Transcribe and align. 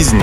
жизни. 0.00 0.22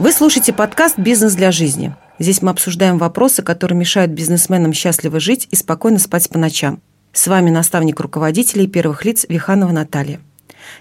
Вы 0.00 0.10
слушаете 0.10 0.52
подкаст 0.52 0.98
«Бизнес 0.98 1.36
для 1.36 1.52
жизни». 1.52 1.94
Здесь 2.18 2.42
мы 2.42 2.50
обсуждаем 2.50 2.98
вопросы, 2.98 3.44
которые 3.44 3.78
мешают 3.78 4.10
бизнесменам 4.10 4.72
счастливо 4.72 5.20
жить 5.20 5.46
и 5.52 5.54
спокойно 5.54 6.00
спать 6.00 6.28
по 6.28 6.36
ночам. 6.36 6.80
С 7.12 7.28
вами 7.28 7.50
наставник 7.50 8.00
руководителей 8.00 8.66
первых 8.66 9.04
лиц 9.04 9.24
Виханова 9.28 9.70
Наталья. 9.70 10.18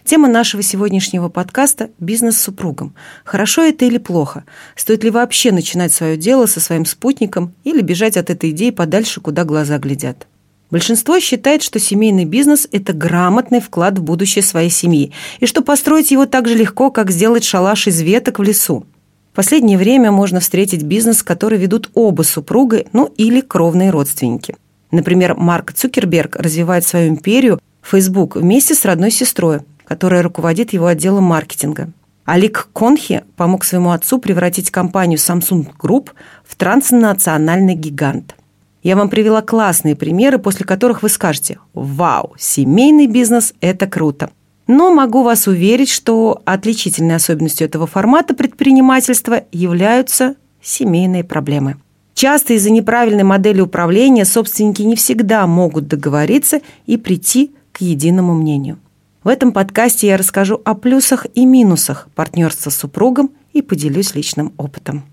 Тема 0.03 0.29
нашего 0.29 0.63
сегодняшнего 0.63 1.29
подкаста– 1.29 1.91
бизнес 1.99 2.37
с 2.37 2.41
супругом. 2.41 2.95
Хорошо 3.23 3.61
это 3.61 3.85
или 3.85 3.99
плохо? 3.99 4.45
Стоит 4.75 5.03
ли 5.03 5.11
вообще 5.11 5.51
начинать 5.51 5.93
свое 5.93 6.17
дело 6.17 6.47
со 6.47 6.59
своим 6.59 6.85
спутником 6.87 7.53
или 7.63 7.81
бежать 7.81 8.17
от 8.17 8.31
этой 8.31 8.49
идеи 8.49 8.71
подальше, 8.71 9.21
куда 9.21 9.43
глаза 9.43 9.77
глядят? 9.77 10.25
Большинство 10.73 11.19
считает, 11.19 11.61
что 11.61 11.77
семейный 11.77 12.25
бизнес– 12.25 12.67
это 12.71 12.93
грамотный 12.93 13.61
вклад 13.61 13.99
в 13.99 14.03
будущее 14.03 14.41
своей 14.41 14.71
семьи, 14.71 15.11
и 15.39 15.45
что 15.45 15.61
построить 15.61 16.09
его 16.09 16.25
так 16.25 16.47
же 16.47 16.55
легко, 16.55 16.89
как 16.89 17.11
сделать 17.11 17.43
шалаш 17.43 17.85
из 17.85 18.01
веток 18.01 18.39
в 18.39 18.41
лесу. 18.41 18.83
В 19.31 19.35
последнее 19.35 19.77
время 19.77 20.09
можно 20.09 20.39
встретить 20.39 20.81
бизнес, 20.81 21.21
который 21.21 21.59
ведут 21.59 21.91
оба 21.93 22.23
супруга, 22.23 22.85
ну 22.91 23.05
или 23.17 23.41
кровные 23.41 23.91
родственники. 23.91 24.55
Например, 24.89 25.35
Марк 25.35 25.73
Цукерберг 25.73 26.37
развивает 26.37 26.87
свою 26.87 27.09
империю 27.09 27.59
Facebook 27.83 28.35
вместе 28.35 28.73
с 28.73 28.83
родной 28.83 29.11
сестрой, 29.11 29.59
которая 29.85 30.23
руководит 30.23 30.73
его 30.73 30.87
отделом 30.87 31.25
маркетинга. 31.25 31.91
Алик 32.27 32.69
Конхи 32.73 33.21
помог 33.35 33.63
своему 33.63 33.91
отцу 33.91 34.17
превратить 34.17 34.71
компанию 34.71 35.19
Samsung 35.19 35.67
Group 35.79 36.09
в 36.43 36.55
транснациональный 36.55 37.75
гигант– 37.75 38.33
я 38.83 38.95
вам 38.95 39.09
привела 39.09 39.41
классные 39.41 39.95
примеры, 39.95 40.37
после 40.37 40.65
которых 40.65 41.01
вы 41.01 41.09
скажете 41.09 41.57
«Вау, 41.73 42.35
семейный 42.37 43.07
бизнес– 43.07 43.53
это 43.61 43.87
круто». 43.87 44.29
Но 44.67 44.93
могу 44.93 45.23
вас 45.23 45.47
уверить, 45.47 45.89
что 45.89 46.41
отличительной 46.45 47.15
особенностью 47.15 47.65
этого 47.65 47.87
формата 47.87 48.33
предпринимательства 48.33 49.43
являются 49.51 50.35
семейные 50.61 51.23
проблемы. 51.23 51.77
Часто 52.13 52.53
из-за 52.53 52.69
неправильной 52.69 53.23
модели 53.23 53.59
управления 53.59 54.23
собственники 54.23 54.81
не 54.83 54.95
всегда 54.95 55.45
могут 55.47 55.87
договориться 55.87 56.61
и 56.85 56.97
прийти 56.97 57.53
к 57.71 57.81
единому 57.81 58.33
мнению. 58.33 58.77
В 59.23 59.29
этом 59.29 59.51
подкасте 59.51 60.07
я 60.07 60.17
расскажу 60.17 60.61
о 60.63 60.75
плюсах 60.75 61.25
и 61.33 61.45
минусах 61.45 62.07
партнерства 62.15 62.69
с 62.69 62.77
супругом 62.77 63.31
и 63.51 63.61
поделюсь 63.61 64.15
личным 64.15 64.53
опытом. 64.57 65.03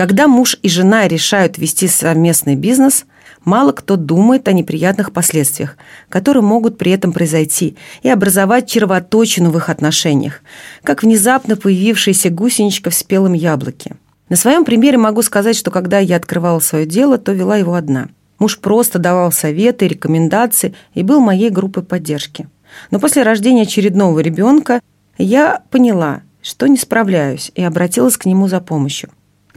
Когда 0.00 0.28
муж 0.28 0.56
и 0.62 0.68
жена 0.70 1.08
решают 1.08 1.58
вести 1.58 1.86
совместный 1.86 2.56
бизнес, 2.56 3.04
мало 3.44 3.72
кто 3.72 3.96
думает 3.96 4.48
о 4.48 4.52
неприятных 4.54 5.12
последствиях, 5.12 5.76
которые 6.08 6.42
могут 6.42 6.78
при 6.78 6.92
этом 6.92 7.12
произойти, 7.12 7.76
и 8.02 8.08
образовать 8.08 8.66
червоточину 8.66 9.50
в 9.50 9.58
их 9.58 9.68
отношениях, 9.68 10.40
как 10.84 11.02
внезапно 11.02 11.54
появившаяся 11.54 12.30
гусеничка 12.30 12.88
в 12.88 12.94
спелом 12.94 13.34
яблоке. 13.34 13.96
На 14.30 14.36
своем 14.36 14.64
примере 14.64 14.96
могу 14.96 15.20
сказать, 15.20 15.54
что 15.54 15.70
когда 15.70 15.98
я 15.98 16.16
открывала 16.16 16.60
свое 16.60 16.86
дело, 16.86 17.18
то 17.18 17.32
вела 17.32 17.58
его 17.58 17.74
одна. 17.74 18.08
Муж 18.38 18.58
просто 18.58 18.98
давал 18.98 19.32
советы, 19.32 19.86
рекомендации 19.86 20.74
и 20.94 21.02
был 21.02 21.20
моей 21.20 21.50
группой 21.50 21.82
поддержки. 21.82 22.48
Но 22.90 23.00
после 23.00 23.22
рождения 23.22 23.64
очередного 23.64 24.20
ребенка 24.20 24.80
я 25.18 25.62
поняла, 25.68 26.22
что 26.40 26.68
не 26.68 26.78
справляюсь, 26.78 27.52
и 27.54 27.62
обратилась 27.62 28.16
к 28.16 28.24
нему 28.24 28.48
за 28.48 28.62
помощью. 28.62 29.10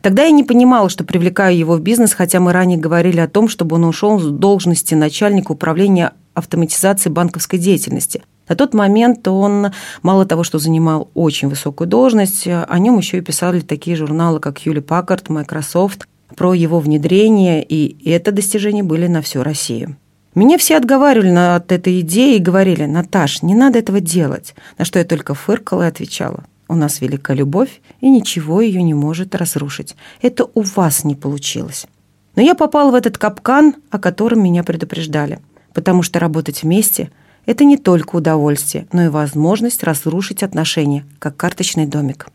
Тогда 0.04 0.24
я 0.24 0.32
не 0.32 0.44
понимала, 0.44 0.90
что 0.90 1.06
привлекаю 1.06 1.58
его 1.58 1.78
в 1.78 1.80
бизнес, 1.80 2.14
хотя 2.14 2.42
мы 2.42 2.52
ранее 2.52 2.78
говорили 2.78 3.22
о 3.22 3.30
том, 3.30 3.48
чтобы 3.48 3.78
он 3.78 3.86
ушел 3.86 4.20
с 4.20 4.26
должности 4.26 4.96
начальника 4.96 5.54
управления 5.54 6.12
автоматизацией 6.34 7.14
банковской 7.14 7.58
деятельности. 7.58 8.22
На 8.50 8.58
тот 8.58 8.74
момент 8.74 9.26
он 9.30 9.72
мало 10.02 10.26
того, 10.26 10.44
что 10.44 10.60
занимал 10.60 11.10
очень 11.14 11.48
высокую 11.48 11.88
должность, 11.88 12.46
о 12.46 12.80
нем 12.80 12.98
еще 12.98 13.20
и 13.20 13.22
писали 13.22 13.62
такие 13.62 13.96
журналы, 13.96 14.42
как 14.42 14.60
Юли 14.66 14.82
Паккарт, 14.82 15.30
Microsoft, 15.30 16.06
про 16.36 16.54
его 16.54 16.82
внедрение, 16.82 17.64
и 17.64 18.10
это 18.10 18.34
достижения 18.34 18.84
были 18.84 19.08
на 19.08 19.22
всю 19.22 19.42
Россию. 19.42 19.96
Меня 20.36 20.58
все 20.58 20.76
отговаривали 20.76 21.30
от 21.30 21.72
этой 21.72 22.02
идеи 22.02 22.36
и 22.36 22.40
говорили, 22.40 22.84
Наташ, 22.84 23.42
не 23.42 23.56
надо 23.56 23.80
этого 23.80 24.02
делать, 24.02 24.54
на 24.78 24.84
что 24.84 25.00
я 25.00 25.06
только 25.06 25.34
фыркала 25.34 25.84
и 25.84 25.88
отвечала. 25.88 26.44
У 26.74 26.76
нас 26.76 27.02
велика 27.02 27.36
любовь, 27.36 27.82
и 28.02 28.10
ничего 28.10 28.60
ее 28.60 28.82
не 28.82 28.96
может 28.96 29.36
разрушить. 29.36 29.96
Это 30.24 30.50
у 30.56 30.62
вас 30.62 31.04
не 31.04 31.14
получилось. 31.14 31.86
Но 32.36 32.42
я 32.42 32.56
попала 32.56 32.90
в 32.90 32.96
этот 32.96 33.20
капкан, 33.20 33.76
о 33.92 34.00
котором 34.00 34.42
меня 34.42 34.64
предупреждали. 34.64 35.40
Потому 35.76 36.02
что 36.02 36.20
работать 36.20 36.64
вместе– 36.64 37.12
это 37.46 37.64
не 37.64 37.78
только 37.78 38.16
удовольствие, 38.16 38.88
но 38.92 39.04
и 39.04 39.10
возможность 39.10 39.84
разрушить 39.84 40.42
отношения, 40.42 41.06
как 41.20 41.38
карточный 41.38 41.86
домик. 41.86 42.26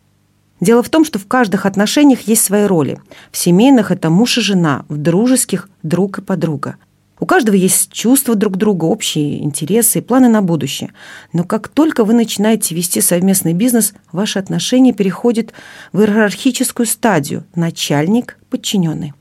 Дело 0.61 0.85
в 0.85 0.89
том, 0.89 1.05
что 1.05 1.19
в 1.19 1.27
каждых 1.27 1.67
отношениях 1.67 2.21
есть 2.21 2.45
свои 2.45 2.63
роли. 2.63 3.01
В 3.33 3.39
семейных– 3.39 3.91
это 3.93 4.09
муж 4.09 4.39
и 4.39 4.41
жена, 4.41 4.85
в 4.89 4.99
дружеских– 4.99 5.69
друг 5.83 6.21
и 6.21 6.23
подруга. 6.23 6.77
У 7.21 7.27
каждого 7.27 7.57
есть 7.57 7.93
чувства 7.93 8.35
друг 8.35 8.57
друга, 8.57 8.85
общие 8.85 9.43
интересы 9.43 9.99
и 9.99 10.03
планы 10.03 10.29
на 10.29 10.43
будущее. 10.43 10.93
Но 11.33 11.45
как 11.45 11.69
только 11.69 12.05
вы 12.05 12.15
начинаете 12.15 12.75
вести 12.75 13.01
совместный 13.01 13.55
бизнес, 13.55 13.95
ваши 14.13 14.39
отношения 14.39 14.93
переходят 14.93 15.53
в 15.93 16.01
иерархическую 16.01 16.87
стадию– 16.87 17.45
начальник-подчиненный. 17.55 19.15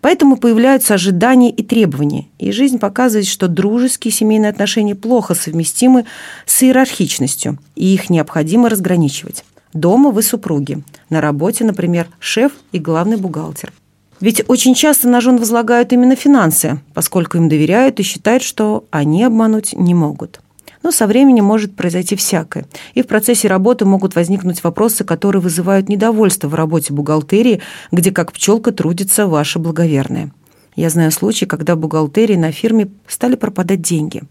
Поэтому 0.00 0.36
появляются 0.36 0.94
ожидания 0.94 1.50
и 1.50 1.62
требования. 1.62 2.26
И 2.38 2.52
жизнь 2.52 2.78
показывает, 2.78 3.26
что 3.26 3.48
дружеские 3.48 4.12
семейные 4.12 4.50
отношения 4.50 4.94
плохо 4.94 5.34
совместимы 5.34 6.04
с 6.46 6.62
иерархичностью, 6.62 7.58
и 7.74 7.94
их 7.94 8.10
необходимо 8.10 8.68
разграничивать. 8.68 9.44
Дома 9.72 10.10
вы 10.10 10.22
супруги. 10.22 10.82
На 11.08 11.20
работе, 11.20 11.64
например, 11.64 12.08
шеф 12.18 12.52
и 12.72 12.78
главный 12.78 13.16
бухгалтер. 13.16 13.72
Ведь 14.22 14.40
очень 14.46 14.74
часто 14.74 15.08
на 15.08 15.20
жен 15.20 15.36
возлагают 15.36 15.92
именно 15.92 16.14
финансы, 16.14 16.78
поскольку 16.94 17.38
им 17.38 17.48
доверяют 17.48 17.98
и 17.98 18.04
считают, 18.04 18.44
что 18.44 18.84
они 18.92 19.24
обмануть 19.24 19.72
не 19.72 19.94
могут. 19.94 20.40
Но 20.84 20.92
со 20.92 21.08
временем 21.08 21.44
может 21.44 21.74
произойти 21.74 22.14
всякое. 22.14 22.66
И 22.94 23.02
в 23.02 23.08
процессе 23.08 23.48
работы 23.48 23.84
могут 23.84 24.14
возникнуть 24.14 24.62
вопросы, 24.62 25.02
которые 25.02 25.42
вызывают 25.42 25.88
недовольство 25.88 26.46
в 26.46 26.54
работе 26.54 26.92
бухгалтерии, 26.92 27.62
где 27.90 28.12
как 28.12 28.30
пчелка 28.30 28.70
трудится 28.70 29.26
ваша 29.26 29.58
благоверная. 29.58 30.30
Я 30.76 30.88
знаю 30.88 31.10
случаи, 31.10 31.46
когда 31.46 31.74
бухгалтерии 31.74 32.36
на 32.36 32.52
фирме 32.52 32.92
стали 33.08 33.34
пропадать 33.34 33.82
деньги. 33.82 34.22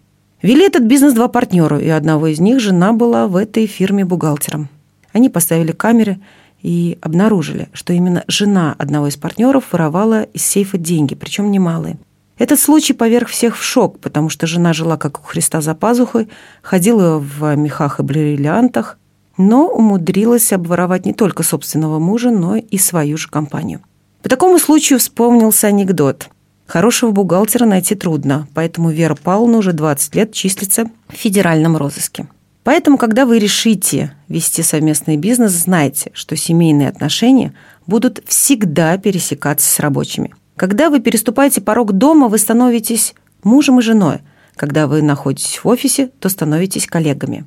Вели 0.42 0.66
этот 0.66 0.84
бизнес 0.84 1.14
два 1.14 1.28
партнера, 1.28 1.78
и 1.78 1.90
одного 1.90 2.28
из 2.28 2.40
них 2.40 2.62
жена 2.62 2.94
была 2.94 3.28
в 3.28 3.36
этой 3.36 3.66
фирме 3.66 4.06
бухгалтером. 4.06 4.70
Они 5.12 5.28
поставили 5.28 5.74
камеры– 5.74 6.22
и 6.62 6.98
обнаружили, 7.02 7.70
что 7.74 7.94
именно 7.94 8.24
жена 8.28 8.76
одного 8.78 9.08
из 9.08 9.18
партнеров 9.18 9.66
воровала 9.72 10.24
из 10.24 10.46
сейфа 10.46 10.78
деньги, 10.78 11.16
причем 11.16 11.52
немалые. 11.52 11.98
Этот 12.38 12.60
случай 12.60 12.94
поверг 12.94 13.28
всех 13.30 13.58
в 13.58 13.64
шок, 13.64 14.00
потому 14.00 14.30
что 14.30 14.48
жена 14.48 14.74
жила 14.74 14.98
как 14.98 15.20
у 15.20 15.24
Христа 15.24 15.62
за 15.62 15.76
пазухой, 15.76 16.28
ходила 16.64 17.20
в 17.20 17.56
мехах 17.56 18.00
и 18.00 18.04
бриллиантах, 18.04 18.98
но 19.38 19.68
умудрилась 19.68 20.52
обворовать 20.52 21.06
не 21.06 21.14
только 21.14 21.44
собственного 21.44 22.00
мужа, 22.00 22.32
но 22.32 22.56
и 22.56 22.78
свою 22.78 23.18
же 23.18 23.28
компанию. 23.28 23.82
По 24.24 24.30
такому 24.30 24.60
случаю 24.60 25.00
вспомнился 25.00 25.68
анекдот. 25.68 26.30
Хорошего 26.68 27.12
бухгалтера 27.12 27.66
найти 27.66 27.96
трудно, 27.96 28.48
поэтому 28.54 28.92
Вера 28.92 29.16
Павловна 29.16 29.58
уже 29.58 29.74
20 29.74 30.16
лет 30.16 30.32
числится 30.34 30.86
в 31.10 31.14
федеральном 31.14 31.76
розыске. 31.76 32.28
Поэтому, 32.64 32.98
когда 32.98 33.26
вы 33.26 33.40
решите 33.40 34.14
вести 34.28 34.62
совместный 34.62 35.18
бизнес, 35.18 35.52
знайте, 35.52 36.12
что 36.14 36.36
семейные 36.36 36.90
отношения 36.90 37.54
будут 37.88 38.22
всегда 38.28 38.98
пересекаться 38.98 39.70
с 39.70 39.80
рабочими. 39.80 40.34
Когда 40.58 40.92
вы 40.92 41.00
переступаете 41.00 41.60
порог 41.60 41.94
дома, 41.94 42.28
вы 42.28 42.38
становитесь 42.38 43.16
мужем 43.44 43.80
и 43.80 43.82
женой. 43.82 44.20
Когда 44.56 44.86
вы 44.86 45.02
находитесь 45.02 45.64
в 45.64 45.68
офисе, 45.68 46.12
то 46.20 46.30
становитесь 46.30 46.86
коллегами. 46.86 47.46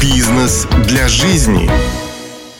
Бизнес 0.00 0.68
для 0.86 1.08
жизни. 1.08 1.68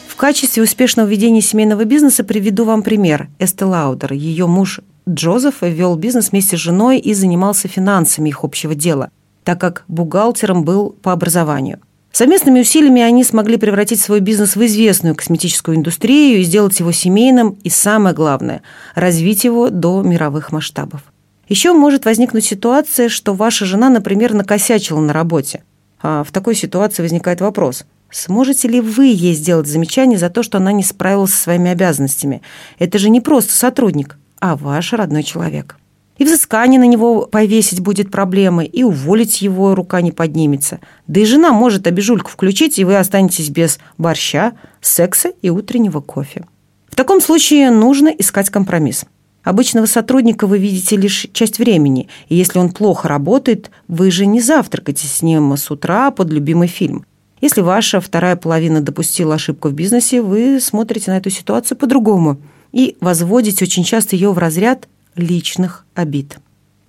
В 0.08 0.16
качестве 0.16 0.62
успешного 0.62 1.06
ведения 1.06 1.42
семейного 1.42 1.84
бизнеса 1.84 2.24
приведу 2.24 2.64
вам 2.64 2.82
пример. 2.82 3.28
Эсте 3.38 3.64
Лаудер, 3.64 4.12
ее 4.12 4.46
муж 4.46 4.80
Джозеф 5.08 5.62
вел 5.62 5.94
бизнес 5.94 6.32
вместе 6.32 6.56
с 6.56 6.60
женой 6.60 6.98
и 6.98 7.14
занимался 7.14 7.68
финансами 7.68 8.30
их 8.30 8.42
общего 8.42 8.74
дела 8.74 9.10
так 9.46 9.60
как 9.60 9.84
бухгалтером 9.86 10.64
был 10.64 10.90
по 10.90 11.12
образованию. 11.12 11.78
Совместными 12.10 12.60
усилиями 12.60 13.00
они 13.00 13.22
смогли 13.22 13.56
превратить 13.58 14.00
свой 14.00 14.18
бизнес 14.18 14.56
в 14.56 14.66
известную 14.66 15.14
косметическую 15.14 15.76
индустрию 15.76 16.40
и 16.40 16.42
сделать 16.42 16.80
его 16.80 16.90
семейным, 16.90 17.56
и 17.62 17.70
самое 17.70 18.12
главное– 18.12 18.62
развить 18.96 19.44
его 19.44 19.70
до 19.70 20.02
мировых 20.02 20.50
масштабов. 20.50 21.02
Еще 21.48 21.72
может 21.72 22.06
возникнуть 22.06 22.44
ситуация, 22.44 23.08
что 23.08 23.34
ваша 23.34 23.66
жена, 23.66 23.88
например, 23.88 24.34
накосячила 24.34 24.98
на 24.98 25.12
работе. 25.12 25.62
А 26.02 26.24
в 26.24 26.32
такой 26.32 26.56
ситуации 26.56 27.02
возникает 27.02 27.40
вопрос– 27.40 27.84
Сможете 28.08 28.68
ли 28.68 28.80
вы 28.80 29.06
ей 29.06 29.34
сделать 29.34 29.66
замечание 29.66 30.16
за 30.16 30.30
то, 30.30 30.44
что 30.44 30.58
она 30.58 30.70
не 30.70 30.84
справилась 30.84 31.34
со 31.34 31.42
своими 31.42 31.72
обязанностями? 31.72 32.40
Это 32.78 32.98
же 32.98 33.10
не 33.10 33.20
просто 33.20 33.52
сотрудник, 33.52 34.16
а 34.38 34.54
ваш 34.54 34.92
родной 34.92 35.24
человек. 35.24 35.76
И 36.18 36.24
взыскание 36.24 36.80
на 36.80 36.86
него 36.86 37.26
повесить 37.26 37.80
будет 37.80 38.10
проблемой, 38.10 38.66
и 38.66 38.82
уволить 38.82 39.42
его 39.42 39.74
рука 39.74 40.00
не 40.00 40.12
поднимется. 40.12 40.80
Да 41.06 41.20
и 41.20 41.24
жена 41.24 41.52
может 41.52 41.86
обижульку 41.86 42.30
включить, 42.30 42.78
и 42.78 42.84
вы 42.84 42.96
останетесь 42.96 43.50
без 43.50 43.78
борща, 43.98 44.52
секса 44.80 45.32
и 45.42 45.50
утреннего 45.50 46.00
кофе. 46.00 46.44
В 46.88 46.96
таком 46.96 47.20
случае 47.20 47.70
нужно 47.70 48.08
искать 48.08 48.48
компромисс. 48.48 49.04
Обычного 49.44 49.86
сотрудника 49.86 50.46
вы 50.46 50.58
видите 50.58 50.96
лишь 50.96 51.28
часть 51.32 51.58
времени, 51.58 52.08
и 52.28 52.34
если 52.34 52.58
он 52.58 52.70
плохо 52.70 53.06
работает, 53.06 53.70
вы 53.86 54.10
же 54.10 54.26
не 54.26 54.40
завтракаете 54.40 55.06
с 55.06 55.22
ним 55.22 55.56
с 55.56 55.70
утра 55.70 56.10
под 56.10 56.32
любимый 56.32 56.66
фильм. 56.66 57.04
Если 57.40 57.60
ваша 57.60 58.00
вторая 58.00 58.34
половина 58.34 58.80
допустила 58.80 59.34
ошибку 59.34 59.68
в 59.68 59.72
бизнесе, 59.72 60.22
вы 60.22 60.58
смотрите 60.60 61.10
на 61.10 61.18
эту 61.18 61.30
ситуацию 61.30 61.76
по-другому 61.76 62.38
и 62.72 62.96
возводите 63.00 63.64
очень 63.64 63.84
часто 63.84 64.16
ее 64.16 64.32
в 64.32 64.38
разряд 64.38 64.88
личных 65.16 65.86
обид. 65.94 66.38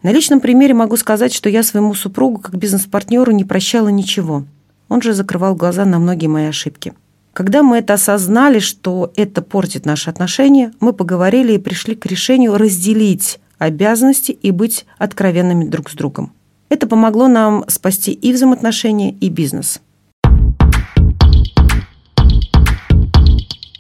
На 0.04 0.12
личном 0.12 0.40
примере 0.40 0.74
могу 0.74 0.96
сказать, 0.98 1.34
что 1.34 1.50
я 1.50 1.64
своему 1.64 1.94
супругу 1.94 2.40
как 2.40 2.56
бизнес-партнеру 2.56 3.32
не 3.32 3.44
прощала 3.44 3.88
ничего. 3.88 4.46
Он 4.90 5.02
же 5.02 5.14
закрывал 5.14 5.56
глаза 5.56 5.86
на 5.86 6.00
многие 6.00 6.28
мои 6.28 6.46
ошибки. 6.46 6.94
Когда 7.34 7.62
мы 7.62 7.78
это 7.78 7.94
осознали, 7.96 8.60
что 8.60 9.12
это 9.16 9.42
портит 9.42 9.86
наши 9.86 10.10
отношения, 10.10 10.72
мы 10.80 10.94
поговорили 10.94 11.54
и 11.54 11.60
пришли 11.60 11.96
к 11.96 12.06
решению 12.06 12.58
разделить 12.58 13.40
обязанности 13.58 14.32
и 14.32 14.52
быть 14.52 14.86
откровенными 14.98 15.66
друг 15.66 15.90
с 15.90 15.94
другом. 15.94 16.32
Это 16.70 16.88
помогло 16.88 17.28
нам 17.28 17.64
спасти 17.68 18.12
и 18.12 18.34
взаимоотношения, 18.34 19.12
и 19.12 19.30
бизнес. 19.30 19.82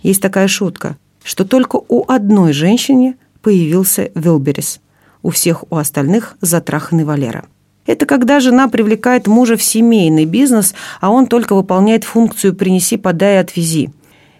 Есть 0.03 0.21
такая 0.21 0.47
шутка, 0.47 0.97
что 1.23 1.43
только 1.43 1.81
у 1.87 2.09
одной 2.09 2.53
женщины 2.53 3.17
появился 3.41 4.11
Вилберис, 4.15 4.79
у 5.23 5.29
всех 5.29 5.63
у 5.69 5.77
остальных 5.77 6.37
затраханный 6.41 7.03
Валера– 7.03 7.45
это 7.87 8.05
когда 8.05 8.41
жена 8.41 8.67
привлекает 8.67 9.27
мужа 9.27 9.55
в 9.55 9.63
семейный 9.63 10.25
бизнес, 10.25 10.75
а 10.99 11.09
он 11.09 11.25
только 11.25 11.55
выполняет 11.55 12.03
функцию 12.03 12.53
«принеси, 12.53 12.97
подай, 12.97 13.39
отвези». 13.39 13.89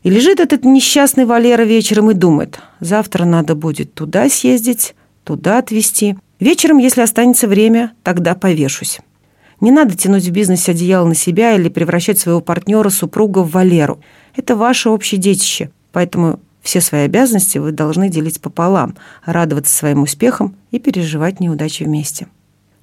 И 0.03 0.09
лежит 0.09 0.39
этот 0.39 0.63
несчастный 0.63 1.25
Валера 1.25 1.63
вечером 1.63 2.11
и 2.11 2.13
думает, 2.13 2.59
завтра 2.81 3.25
надо 3.25 3.55
будет 3.55 3.93
туда 3.93 4.29
съездить, 4.29 4.95
туда 5.23 5.57
отвезти. 5.57 6.17
Вечером, 6.39 6.77
если 6.77 7.01
останется 7.01 7.47
время, 7.47 7.93
тогда 8.03 8.35
повешусь. 8.35 8.99
Не 9.59 9.71
надо 9.71 9.97
тянуть 9.97 10.25
в 10.25 10.31
бизнесе 10.31 10.71
одеяло 10.71 11.07
на 11.07 11.15
себя 11.15 11.55
или 11.55 11.69
превращать 11.69 12.19
своего 12.19 12.41
партнера, 12.41 12.89
супруга 12.89 13.39
в 13.39 13.51
Валеру. 13.51 13.99
Это 14.35 14.55
ваше 14.55 14.89
общее 14.89 15.19
детище, 15.19 15.71
поэтому 15.91 16.39
все 16.67 16.81
свои 16.81 17.05
обязанности 17.05 17.59
вы 17.59 17.71
должны 17.71 18.09
делить 18.09 18.41
пополам, 18.41 18.97
радоваться 19.25 19.73
своим 19.73 20.01
успехам 20.03 20.57
и 20.71 20.79
переживать 20.79 21.39
неудачи 21.39 21.83
вместе. 21.83 22.27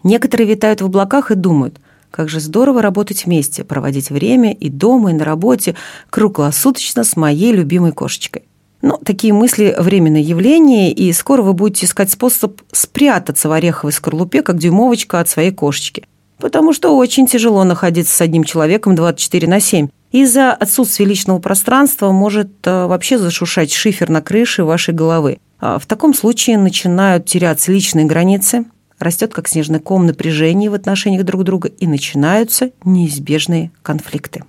Некоторые 0.03 0.49
витают 0.49 0.81
в 0.81 0.87
облаках 0.87 1.31
и 1.31 1.35
думают, 1.35 1.79
как 2.11 2.31
же 2.31 2.41
здорово 2.41 2.81
работать 2.81 3.27
вместе, 3.27 3.63
проводить 3.63 4.09
время 4.09 4.55
и 4.55 4.71
дома, 4.71 5.11
и 5.11 5.13
на 5.13 5.27
работе, 5.27 5.77
круглосуточно 6.09 7.05
с 7.05 7.15
моей 7.15 7.53
любимой 7.53 7.93
кошечкой. 7.93 8.45
Но 8.81 8.97
такие 8.97 9.35
мысли– 9.35 9.75
временное 9.79 10.23
явление, 10.23 10.91
и 10.91 11.13
скоро 11.13 11.43
вы 11.43 11.53
будете 11.53 11.85
искать 11.85 12.11
способ 12.11 12.63
спрятаться 12.73 13.51
в 13.51 13.53
ореховой 13.53 13.93
скорлупе, 13.93 14.41
как 14.41 14.57
дюймовочка 14.57 15.21
от 15.21 15.29
своей 15.29 15.51
кошечки. 15.51 16.07
Потому 16.39 16.73
что 16.73 16.97
очень 16.97 17.27
тяжело 17.27 17.65
находиться 17.65 18.17
с 18.17 18.21
одним 18.23 18.45
человеком 18.45 18.95
24 18.95 19.47
на 19.47 19.61
7. 19.61 19.89
Из-за 20.15 20.53
отсутствия 20.53 21.07
личного 21.07 21.41
пространства 21.41 22.13
может 22.13 22.65
э, 22.69 22.87
вообще 22.87 23.19
зашушать 23.19 23.73
шифер 23.73 24.11
на 24.11 24.23
крыше 24.23 24.63
вашей 24.63 24.95
головы. 24.95 25.39
А 25.59 25.81
в 25.81 25.87
таком 25.87 26.15
случае 26.15 26.57
начинают 26.57 27.27
теряться 27.27 27.73
личные 27.73 28.05
границы, 28.05 28.65
растет 29.01 29.35
как 29.35 29.49
снежный 29.49 29.81
ком 29.81 30.07
напряжение 30.07 30.71
в 30.71 30.75
отношениях 30.75 31.25
друг 31.25 31.43
друга 31.43 31.69
и 31.69 31.89
начинаются 31.89 32.71
неизбежные 32.85 33.73
конфликты. 33.83 34.45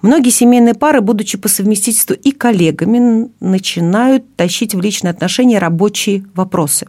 Многие 0.00 0.30
семейные 0.30 0.72
пары, 0.72 1.02
будучи 1.02 1.36
по 1.36 1.48
совместительству 1.48 2.14
и 2.14 2.30
коллегами, 2.30 3.28
начинают 3.40 4.34
тащить 4.36 4.74
в 4.74 4.80
личные 4.80 5.10
отношения 5.10 5.58
рабочие 5.58 6.24
вопросы. 6.34 6.86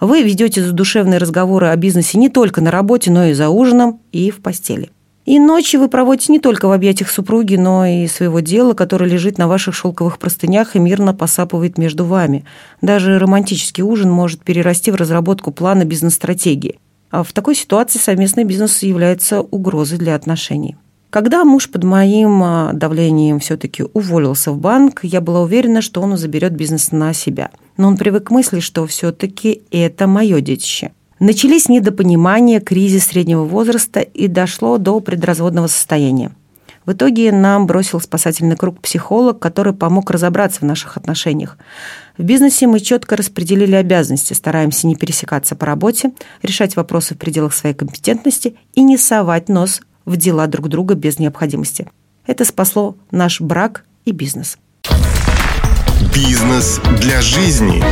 Вы 0.00 0.22
ведете 0.22 0.64
задушевные 0.64 1.18
разговоры 1.18 1.66
о 1.66 1.76
бизнесе 1.76 2.16
не 2.16 2.30
только 2.30 2.62
на 2.62 2.70
работе, 2.70 3.10
но 3.10 3.26
и 3.26 3.34
за 3.34 3.50
ужином, 3.50 4.00
и 4.12 4.30
в 4.30 4.40
постели. 4.40 4.90
И 5.30 5.38
ночи 5.38 5.76
вы 5.76 5.88
проводите 5.88 6.32
не 6.32 6.40
только 6.40 6.66
в 6.66 6.72
объятиях 6.72 7.08
супруги, 7.08 7.54
но 7.54 7.86
и 7.86 8.08
своего 8.08 8.40
дела, 8.40 8.74
которое 8.74 9.08
лежит 9.08 9.38
на 9.38 9.46
ваших 9.46 9.76
шелковых 9.76 10.18
простынях 10.18 10.74
и 10.74 10.80
мирно 10.80 11.14
посапывает 11.14 11.78
между 11.78 12.04
вами. 12.04 12.44
Даже 12.82 13.16
романтический 13.16 13.84
ужин 13.84 14.10
может 14.10 14.42
перерасти 14.42 14.90
в 14.90 14.96
разработку 14.96 15.52
плана 15.52 15.84
бизнес-стратегии. 15.84 16.80
А 17.12 17.22
в 17.22 17.32
такой 17.32 17.54
ситуации 17.54 18.00
совместный 18.00 18.42
бизнес 18.42 18.82
является 18.82 19.40
угрозой 19.40 19.98
для 19.98 20.16
отношений. 20.16 20.76
Когда 21.10 21.44
муж 21.44 21.70
под 21.70 21.84
моим 21.84 22.42
а, 22.42 22.72
давлением 22.72 23.38
все-таки 23.38 23.84
уволился 23.84 24.50
в 24.50 24.58
банк, 24.58 25.04
я 25.04 25.20
была 25.20 25.42
уверена, 25.42 25.80
что 25.80 26.00
он 26.00 26.16
заберет 26.16 26.54
бизнес 26.54 26.90
на 26.90 27.12
себя. 27.12 27.50
Но 27.76 27.86
он 27.86 27.96
привык 27.96 28.24
к 28.24 28.30
мысли, 28.32 28.58
что 28.58 28.84
все-таки 28.88 29.62
это 29.70 30.08
мое 30.08 30.40
детище. 30.40 30.90
Начались 31.20 31.68
недопонимания, 31.68 32.60
кризис 32.60 33.08
среднего 33.08 33.44
возраста 33.44 34.00
и 34.00 34.26
дошло 34.26 34.78
до 34.78 35.00
предразводного 35.00 35.66
состояния. 35.66 36.32
В 36.86 36.92
итоге 36.92 37.30
нам 37.30 37.66
бросил 37.66 38.00
спасательный 38.00 38.56
круг 38.56 38.80
психолог, 38.80 39.38
который 39.38 39.74
помог 39.74 40.10
разобраться 40.10 40.60
в 40.60 40.62
наших 40.62 40.96
отношениях. 40.96 41.58
В 42.16 42.22
бизнесе 42.22 42.66
мы 42.66 42.80
четко 42.80 43.16
распределили 43.16 43.74
обязанности, 43.74 44.32
стараемся 44.32 44.86
не 44.86 44.96
пересекаться 44.96 45.54
по 45.54 45.66
работе, 45.66 46.12
решать 46.40 46.74
вопросы 46.74 47.14
в 47.14 47.18
пределах 47.18 47.52
своей 47.52 47.74
компетентности 47.74 48.56
и 48.72 48.82
не 48.82 48.96
совать 48.96 49.50
нос 49.50 49.82
в 50.06 50.16
дела 50.16 50.46
друг 50.46 50.68
друга 50.68 50.94
без 50.94 51.18
необходимости. 51.18 51.86
Это 52.26 52.46
спасло 52.46 52.96
наш 53.10 53.42
брак 53.42 53.84
и 54.06 54.12
бизнес. 54.12 54.56
Бизнес 56.14 56.80
для 56.98 57.20
жизни. 57.20 57.84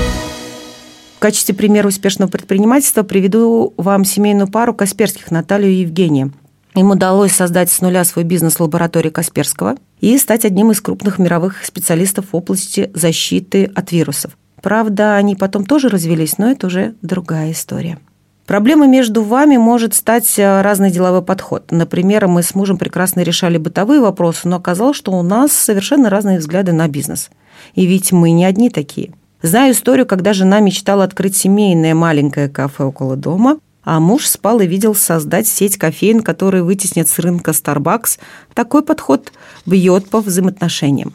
В 1.18 1.20
качестве 1.20 1.52
примера 1.52 1.88
успешного 1.88 2.30
предпринимательства 2.30 3.02
приведу 3.02 3.74
вам 3.76 4.04
семейную 4.04 4.46
пару 4.46 4.72
Касперских 4.72 5.32
Наталью 5.32 5.72
и 5.72 5.80
Евгения. 5.80 6.30
Им 6.76 6.92
удалось 6.92 7.32
создать 7.32 7.72
с 7.72 7.80
нуля 7.80 8.04
свой 8.04 8.24
бизнес 8.24 8.60
лаборатории 8.60 9.10
Касперского 9.10 9.74
и 10.00 10.16
стать 10.16 10.44
одним 10.44 10.70
из 10.70 10.80
крупных 10.80 11.18
мировых 11.18 11.64
специалистов 11.64 12.26
в 12.30 12.36
области 12.36 12.92
защиты 12.94 13.64
от 13.74 13.90
вирусов. 13.90 14.38
Правда, 14.62 15.16
они 15.16 15.34
потом 15.34 15.66
тоже 15.66 15.88
развелись, 15.88 16.38
но 16.38 16.52
это 16.52 16.68
уже 16.68 16.94
другая 17.02 17.50
история. 17.50 17.98
Проблемой 18.46 18.86
между 18.86 19.24
вами 19.24 19.56
может 19.56 19.94
стать 19.94 20.38
э, 20.38 20.62
разный 20.62 20.92
деловой 20.92 21.22
подход. 21.22 21.72
Например, 21.72 22.28
мы 22.28 22.44
с 22.44 22.54
мужем 22.54 22.78
прекрасно 22.78 23.22
решали 23.22 23.58
бытовые 23.58 24.00
вопросы, 24.00 24.46
но 24.46 24.54
оказалось, 24.54 24.96
что 24.96 25.10
у 25.10 25.22
нас 25.22 25.50
совершенно 25.50 26.10
разные 26.10 26.38
взгляды 26.38 26.70
на 26.70 26.86
бизнес. 26.86 27.28
И 27.74 27.86
ведь 27.86 28.12
мы 28.12 28.30
не 28.30 28.44
одни 28.44 28.70
такие. 28.70 29.14
Знаю 29.40 29.72
историю, 29.72 30.04
когда 30.04 30.32
жена 30.32 30.58
мечтала 30.58 31.04
открыть 31.04 31.36
семейное 31.36 31.94
маленькое 31.94 32.48
кафе 32.48 32.84
около 32.84 33.14
дома, 33.14 33.60
а 33.84 34.00
муж 34.00 34.26
спал 34.26 34.60
и 34.60 34.66
видел 34.66 34.94
создать 34.96 35.46
сеть 35.46 35.78
кофеин, 35.78 36.22
которые 36.22 36.64
вытеснят 36.64 37.08
с 37.08 37.18
рынка 37.20 37.52
Starbucks. 37.52 38.18
Такой 38.52 38.82
подход 38.82 39.32
бьет 39.64 40.10
по 40.10 40.20
взаимоотношениям. 40.20 41.14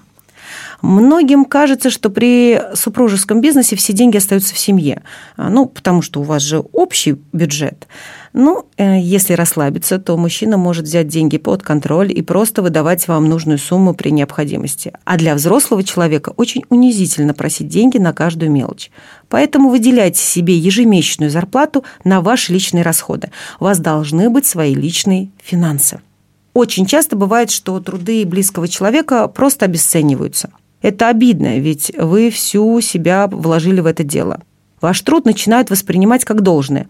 Многим 0.83 1.45
кажется, 1.45 1.89
что 1.89 2.09
при 2.09 2.61
супружеском 2.73 3.39
бизнесе 3.39 3.77
все 3.77 3.93
деньги 3.93 4.17
остаются 4.17 4.53
в 4.53 4.59
семье. 4.59 5.01
А, 5.37 5.49
ну, 5.49 5.65
потому 5.65 6.01
что 6.01 6.19
у 6.19 6.23
вас 6.23 6.41
же 6.41 6.59
общий 6.73 7.15
бюджет. 7.31 7.87
Ну, 8.33 8.65
э, 8.75 8.99
если 8.99 9.31
расслабиться, 9.31 9.97
то 9.97 10.17
мужчина 10.17 10.57
может 10.57 10.83
взять 10.83 11.07
деньги 11.07 11.37
под 11.37 11.63
контроль 11.63 12.11
и 12.11 12.21
просто 12.21 12.61
выдавать 12.61 13.07
вам 13.07 13.29
нужную 13.29 13.59
сумму 13.59 13.93
при 13.93 14.09
необходимости. 14.09 14.91
А 15.05 15.15
для 15.15 15.35
взрослого 15.35 15.85
человека 15.85 16.33
очень 16.35 16.63
унизительно 16.67 17.33
просить 17.33 17.69
деньги 17.69 17.97
на 17.97 18.11
каждую 18.11 18.51
мелочь. 18.51 18.91
Поэтому 19.29 19.69
выделяйте 19.69 20.19
себе 20.19 20.57
ежемесячную 20.57 21.31
зарплату 21.31 21.85
на 22.03 22.19
ваши 22.19 22.51
личные 22.51 22.83
расходы. 22.83 23.31
У 23.61 23.63
вас 23.63 23.79
должны 23.79 24.29
быть 24.29 24.45
свои 24.45 24.75
личные 24.75 25.29
финансы. 25.41 26.01
Очень 26.53 26.85
часто 26.85 27.15
бывает, 27.15 27.51
что 27.51 27.79
труды 27.79 28.25
близкого 28.25 28.67
человека 28.67 29.29
просто 29.29 29.63
обесцениваются– 29.63 30.49
это 30.83 31.07
обидно, 31.07 31.57
ведь 31.59 31.91
вы 31.97 32.29
всю 32.29 32.79
себя 32.81 33.27
вложили 33.27 33.79
в 33.79 33.85
это 33.85 34.03
дело. 34.03 34.41
Ваш 34.81 34.99
труд 35.01 35.25
начинают 35.25 35.69
воспринимать 35.69 36.25
как 36.25 36.41
должное. 36.41 36.87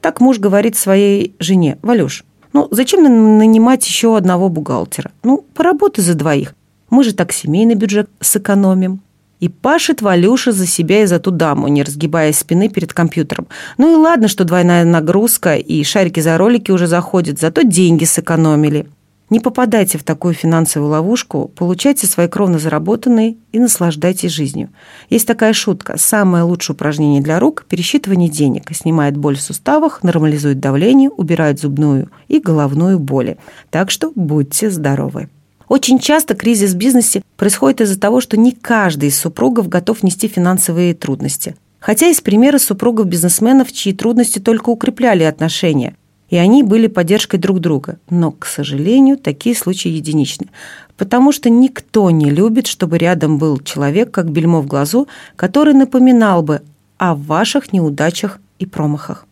Так 0.00 0.20
муж 0.20 0.40
говорит 0.40 0.76
своей 0.76 1.36
жене, 1.38 1.78
«Валюш, 1.82 2.24
ну 2.52 2.66
зачем 2.72 3.04
нанимать 3.38 3.86
еще 3.86 4.16
одного 4.16 4.48
бухгалтера? 4.48 5.12
Ну, 5.22 5.44
поработай 5.54 6.02
за 6.02 6.14
двоих. 6.14 6.54
Мы 6.90 7.04
же 7.04 7.14
так 7.14 7.32
семейный 7.32 7.76
бюджет 7.76 8.10
сэкономим». 8.20 9.00
И 9.38 9.48
пашет 9.48 10.02
Валюша 10.02 10.50
за 10.50 10.66
себя 10.66 11.04
и 11.04 11.06
за 11.06 11.20
ту 11.20 11.30
даму, 11.30 11.68
не 11.68 11.84
разгибая 11.84 12.32
спины 12.32 12.68
перед 12.68 12.92
компьютером. 12.92 13.46
Ну 13.76 13.92
и 13.92 13.94
ладно, 13.94 14.26
что 14.26 14.42
двойная 14.42 14.84
нагрузка 14.84 15.54
и 15.54 15.84
шарики 15.84 16.18
за 16.18 16.36
ролики 16.38 16.72
уже 16.72 16.88
заходят, 16.88 17.38
зато 17.38 17.62
деньги 17.62 18.04
сэкономили. 18.04 18.88
Не 19.30 19.40
попадайте 19.40 19.98
в 19.98 20.04
такую 20.04 20.32
финансовую 20.32 20.90
ловушку, 20.90 21.50
получайте 21.54 22.06
свои 22.06 22.28
кровно 22.28 22.58
заработанные 22.58 23.36
и 23.52 23.58
наслаждайтесь 23.58 24.32
жизнью. 24.32 24.70
Есть 25.10 25.26
такая 25.26 25.52
шутка. 25.52 25.98
Самое 25.98 26.44
лучшее 26.44 26.74
упражнение 26.74 27.20
для 27.20 27.38
рук– 27.38 27.66
пересчитывание 27.68 28.30
денег. 28.30 28.74
Снимает 28.74 29.18
боль 29.18 29.36
в 29.36 29.42
суставах, 29.42 30.02
нормализует 30.02 30.60
давление, 30.60 31.10
убирает 31.10 31.60
зубную 31.60 32.10
и 32.28 32.40
головную 32.40 32.98
боли. 32.98 33.36
Так 33.68 33.90
что 33.90 34.12
будьте 34.14 34.70
здоровы. 34.70 35.28
Очень 35.68 35.98
часто 35.98 36.34
кризис 36.34 36.72
в 36.72 36.76
бизнесе 36.76 37.22
происходит 37.36 37.82
из-за 37.82 38.00
того, 38.00 38.22
что 38.22 38.38
не 38.38 38.52
каждый 38.52 39.10
из 39.10 39.18
супругов 39.20 39.68
готов 39.68 40.02
нести 40.02 40.28
финансовые 40.28 40.94
трудности. 40.94 41.54
Хотя 41.80 42.06
есть 42.06 42.22
примеры 42.22 42.58
супругов-бизнесменов, 42.58 43.70
чьи 43.72 43.92
трудности 43.92 44.38
только 44.38 44.70
укрепляли 44.70 45.24
отношения– 45.24 45.94
и 46.28 46.36
они 46.36 46.62
были 46.62 46.86
поддержкой 46.86 47.38
друг 47.38 47.60
друга. 47.60 47.98
Но, 48.10 48.32
к 48.32 48.46
сожалению, 48.46 49.16
такие 49.16 49.54
случаи 49.54 49.88
единичны, 49.88 50.48
потому 50.96 51.32
что 51.32 51.50
никто 51.50 52.10
не 52.10 52.30
любит, 52.30 52.66
чтобы 52.66 52.98
рядом 52.98 53.38
был 53.38 53.58
человек, 53.58 54.10
как 54.10 54.30
бельмо 54.30 54.60
в 54.60 54.66
глазу, 54.66 55.08
который 55.36 55.74
напоминал 55.74 56.42
бы 56.42 56.62
о 56.98 57.14
ваших 57.14 57.72
неудачах 57.72 58.40
и 58.58 58.66
промахах. 58.66 59.26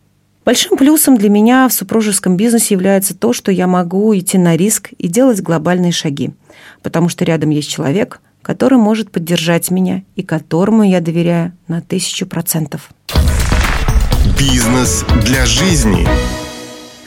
Большим 0.45 0.77
плюсом 0.77 1.17
для 1.17 1.29
меня 1.29 1.67
в 1.67 1.73
супружеском 1.73 2.37
бизнесе 2.37 2.73
является 2.73 3.13
то, 3.13 3.33
что 3.33 3.51
я 3.51 3.67
могу 3.67 4.17
идти 4.17 4.37
на 4.37 4.55
риск 4.55 4.91
и 4.97 5.09
делать 5.09 5.41
глобальные 5.41 5.91
шаги, 5.91 6.31
потому 6.81 7.09
что 7.09 7.25
рядом 7.25 7.49
есть 7.49 7.69
человек, 7.69 8.21
который 8.41 8.77
может 8.77 9.11
поддержать 9.11 9.69
меня 9.71 10.03
и 10.15 10.23
которому 10.23 10.83
я 10.83 11.01
доверяю 11.01 11.51
на 11.67 11.81
тысячу 11.81 12.25
процентов. 12.25 12.91
Бизнес 14.39 15.03
для 15.25 15.45
жизни. 15.45 16.07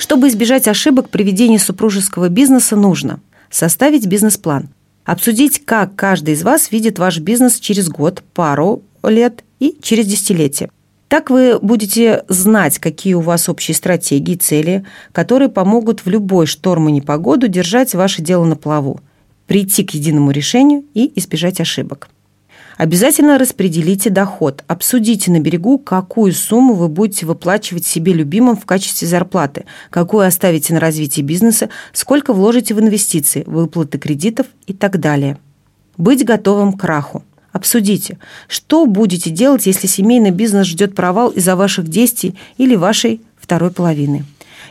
Чтобы 0.01 0.29
избежать 0.29 0.67
ошибок 0.67 1.11
при 1.11 1.25
ведении 1.25 1.59
супружеского 1.59 2.31
бизнеса, 2.31 2.75
нужно 2.75 3.21
составить 3.51 4.07
бизнес-план, 4.07 4.71
обсудить, 5.05 5.63
как 5.67 5.95
каждый 5.95 6.33
из 6.33 6.43
вас 6.43 6.73
видит 6.73 6.99
ваш 6.99 7.19
бизнес 7.19 7.61
через 7.61 7.91
год, 7.91 8.25
пару 8.33 8.83
лет 9.03 9.45
и 9.59 9.77
через 9.83 10.07
десятилетие. 10.07 10.71
Так 11.09 11.29
вы 11.29 11.59
будете 11.61 12.25
знать, 12.29 12.79
какие 12.79 13.13
у 13.13 13.21
вас 13.21 13.51
общие 13.51 13.75
стратегии, 13.75 14.37
цели, 14.37 14.87
которые 15.13 15.51
помогут 15.51 16.07
в 16.07 16.09
любой 16.09 16.47
шторм 16.47 16.89
и 16.89 16.93
непогоду 16.93 17.47
держать 17.47 17.95
ваше 17.95 18.23
дело 18.23 18.47
на 18.47 18.57
плаву, 18.57 19.01
прийти 19.47 19.85
к 19.85 19.91
единому 19.91 20.31
решению 20.31 20.83
и 20.95 21.13
избежать 21.17 21.61
ошибок. 21.61 22.09
Обязательно 22.81 23.37
распределите 23.37 24.09
доход. 24.09 24.65
Обсудите 24.67 25.31
на 25.31 25.39
берегу, 25.39 25.77
какую 25.77 26.33
сумму 26.33 26.73
вы 26.73 26.89
будете 26.89 27.27
выплачивать 27.27 27.85
себе 27.85 28.15
любимым 28.15 28.57
в 28.57 28.65
качестве 28.65 29.07
зарплаты, 29.07 29.67
какую 29.91 30.27
оставите 30.27 30.73
на 30.73 30.81
развитие 30.81 31.23
бизнеса, 31.23 31.69
сколько 31.93 32.33
вложите 32.33 32.73
в 32.73 32.81
инвестиции, 32.81 33.45
выплаты 33.47 33.99
кредитов 33.99 34.47
и 34.67 34.73
так 34.73 34.99
далее. 34.99 35.37
Быть 35.99 36.25
готовым 36.25 36.73
к 36.73 36.81
краху. 36.81 37.23
Обсудите, 37.53 38.19
что 38.49 38.87
будете 38.87 39.29
делать, 39.29 39.67
если 39.67 39.87
семейный 39.87 40.31
бизнес 40.31 40.67
ждет 40.67 40.95
провал 40.95 41.29
из-за 41.29 41.57
ваших 41.57 41.87
действий 41.87 42.35
или 42.57 42.77
вашей 42.77 43.21
второй 43.39 43.73
половины. 43.73 44.25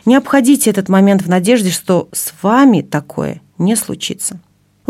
Не 0.04 0.16
обходите 0.16 0.68
этот 0.68 0.88
момент 0.88 1.22
в 1.22 1.28
надежде, 1.28 1.70
что 1.70 2.08
с 2.10 2.32
вами 2.42 2.82
такое 2.82 3.40
не 3.56 3.76
случится. 3.76 4.40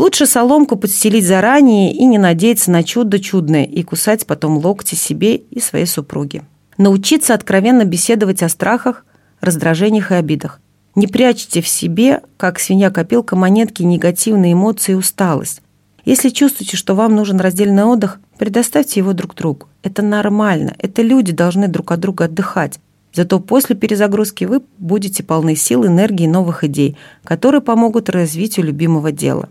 Лучше 0.00 0.24
соломку 0.24 0.76
подстелить 0.76 1.26
заранее 1.26 1.92
и 1.92 2.06
не 2.06 2.16
надеяться 2.16 2.70
на 2.70 2.82
чудо 2.82 3.18
чудное 3.20 3.64
и 3.64 3.82
кусать 3.82 4.26
потом 4.26 4.56
локти 4.56 4.94
себе 4.94 5.36
и 5.36 5.60
своей 5.60 5.84
супруге. 5.84 6.44
Научиться 6.78 7.34
откровенно 7.34 7.84
беседовать 7.84 8.42
о 8.42 8.48
страхах, 8.48 9.04
раздражениях 9.42 10.10
и 10.10 10.14
обидах. 10.14 10.58
Не 10.94 11.06
прячьте 11.06 11.60
в 11.60 11.68
себе, 11.68 12.22
как 12.38 12.60
свинья-копилка, 12.60 13.36
монетки, 13.36 13.82
негативные 13.82 14.54
эмоции 14.54 14.92
и 14.92 14.94
усталость. 14.94 15.60
Если 16.06 16.30
чувствуете, 16.30 16.78
что 16.78 16.94
вам 16.94 17.14
нужен 17.14 17.38
раздельный 17.38 17.84
отдых, 17.84 18.20
предоставьте 18.38 19.00
его 19.00 19.12
друг 19.12 19.34
другу. 19.34 19.66
Это 19.82 20.00
нормально. 20.00 20.72
Это 20.78 21.02
люди 21.02 21.32
должны 21.32 21.68
друг 21.68 21.92
от 21.92 22.00
друга 22.00 22.24
отдыхать. 22.24 22.80
Зато 23.12 23.38
после 23.38 23.76
перезагрузки 23.76 24.46
вы 24.46 24.62
будете 24.78 25.22
полны 25.22 25.56
сил, 25.56 25.86
энергии 25.86 26.24
и 26.24 26.26
новых 26.26 26.64
идей, 26.64 26.96
которые 27.22 27.60
помогут 27.60 28.08
развитию 28.08 28.64
любимого 28.64 29.12
дела. 29.12 29.50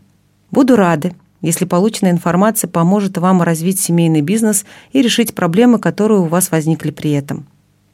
Буду 0.51 0.75
рада, 0.75 1.13
если 1.41 1.65
полученная 1.65 2.11
информация 2.11 2.67
поможет 2.67 3.17
вам 3.17 3.41
развить 3.41 3.79
семейный 3.79 4.21
бизнес 4.21 4.65
и 4.91 5.01
решить 5.01 5.35
проблемы, 5.35 5.79
которые 5.79 6.19
у 6.19 6.25
вас 6.25 6.51
возникли 6.51 6.91
при 6.91 7.11
этом. 7.11 7.45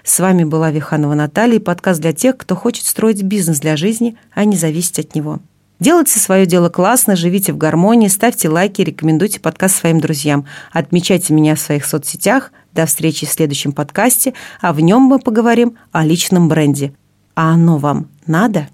С 0.04 0.20
вами 0.20 0.44
была 0.44 0.72
Виханова 0.72 1.16
Наталья 1.16 1.56
и 1.56 1.60
подкаст 1.60 2.00
для 2.00 2.14
тех, 2.14 2.38
кто 2.38 2.56
хочет 2.56 2.86
строить 2.86 3.24
бизнес 3.24 3.60
для 3.60 3.76
жизни, 3.76 4.16
а 4.34 4.46
не 4.46 4.56
зависеть 4.56 5.00
от 5.00 5.16
него. 5.16 5.40
Делайте 5.80 6.20
свое 6.20 6.46
дело 6.46 6.70
классно, 6.70 7.16
живите 7.16 7.52
в 7.52 7.58
гармонии, 7.58 8.08
ставьте 8.08 8.48
лайки, 8.48 8.82
рекомендуйте 8.82 9.40
подкаст 9.42 9.76
своим 9.76 10.00
друзьям. 10.00 10.46
Отмечайте 10.72 11.34
меня 11.34 11.56
в 11.56 11.60
своих 11.60 11.86
соцсетях. 11.86 12.52
До 12.72 12.86
встречи 12.86 13.26
в 13.26 13.32
следующем 13.32 13.72
подкасте, 13.72 14.34
а 14.62 14.74
в 14.74 14.80
нем 14.80 15.02
мы 15.02 15.20
поговорим 15.20 15.76
о 15.92 16.06
личном 16.06 16.48
бренде. 16.50 16.94
А 17.36 17.54
оно 17.54 17.78
вам 17.78 18.08
надо? 18.28 18.68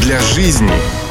Для 0.00 0.20
жизни. 0.20 1.01